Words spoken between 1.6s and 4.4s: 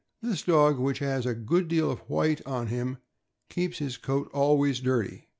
deal of white on him, keeps his coat